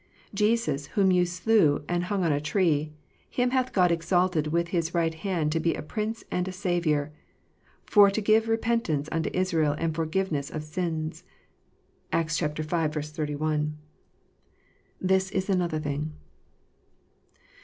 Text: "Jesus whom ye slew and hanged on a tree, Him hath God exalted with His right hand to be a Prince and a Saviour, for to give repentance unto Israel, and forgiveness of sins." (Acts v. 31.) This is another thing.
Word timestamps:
"Jesus 0.33 0.87
whom 0.97 1.11
ye 1.11 1.23
slew 1.25 1.85
and 1.87 2.05
hanged 2.05 2.23
on 2.23 2.31
a 2.31 2.41
tree, 2.41 2.91
Him 3.29 3.51
hath 3.51 3.71
God 3.71 3.91
exalted 3.91 4.47
with 4.47 4.69
His 4.69 4.95
right 4.95 5.13
hand 5.13 5.51
to 5.51 5.59
be 5.59 5.75
a 5.75 5.83
Prince 5.83 6.23
and 6.31 6.47
a 6.47 6.51
Saviour, 6.51 7.11
for 7.85 8.09
to 8.09 8.19
give 8.19 8.47
repentance 8.49 9.07
unto 9.11 9.29
Israel, 9.31 9.75
and 9.77 9.93
forgiveness 9.93 10.49
of 10.49 10.63
sins." 10.63 11.23
(Acts 12.11 12.39
v. 12.39 12.47
31.) 12.47 13.77
This 14.99 15.29
is 15.29 15.51
another 15.51 15.77
thing. 15.77 16.13